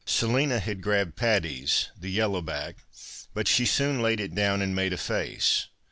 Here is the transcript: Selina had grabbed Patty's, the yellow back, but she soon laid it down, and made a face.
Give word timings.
Selina 0.03 0.59
had 0.59 0.81
grabbed 0.81 1.15
Patty's, 1.15 1.89
the 1.95 2.09
yellow 2.09 2.41
back, 2.41 2.77
but 3.35 3.47
she 3.47 3.67
soon 3.67 4.01
laid 4.01 4.19
it 4.19 4.33
down, 4.33 4.59
and 4.59 4.73
made 4.75 4.93
a 4.93 4.97
face. 4.97 5.67